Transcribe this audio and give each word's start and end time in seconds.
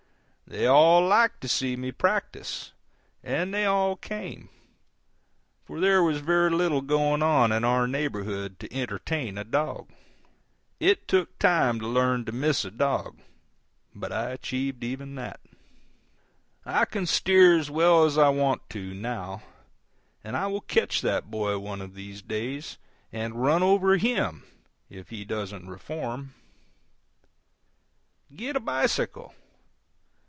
They 0.47 0.67
all 0.67 1.01
liked 1.07 1.39
to 1.43 1.47
see 1.47 1.77
me 1.77 1.93
practice, 1.93 2.73
and 3.23 3.53
they 3.53 3.63
all 3.63 3.95
came, 3.95 4.49
for 5.63 5.79
there 5.79 6.03
was 6.03 6.19
very 6.19 6.49
little 6.51 6.81
going 6.81 7.23
on 7.23 7.53
in 7.53 7.63
our 7.63 7.87
neighborhood 7.87 8.59
to 8.59 8.73
entertain 8.73 9.37
a 9.37 9.45
dog. 9.45 9.91
It 10.77 11.07
took 11.07 11.39
time 11.39 11.79
to 11.79 11.87
learn 11.87 12.25
to 12.25 12.33
miss 12.33 12.65
a 12.65 12.69
dog, 12.71 13.21
but 13.95 14.11
I 14.11 14.31
achieved 14.31 14.83
even 14.83 15.15
that. 15.15 15.39
I 16.65 16.83
can 16.83 17.05
steer 17.05 17.57
as 17.57 17.71
well 17.71 18.03
as 18.03 18.17
I 18.17 18.27
want 18.27 18.69
to, 18.71 18.93
now, 18.93 19.43
and 20.21 20.35
I 20.35 20.47
will 20.47 20.59
catch 20.59 20.99
that 20.99 21.31
boy 21.31 21.55
out 21.55 21.61
one 21.61 21.79
of 21.81 21.95
these 21.95 22.21
days 22.21 22.77
and 23.13 23.41
run 23.41 23.63
over 23.63 23.95
HIM 23.95 24.43
if 24.89 25.11
he 25.11 25.23
doesn't 25.23 25.69
reform. 25.69 26.33
Get 28.35 28.57
a 28.57 28.59
bicycle. 28.59 29.33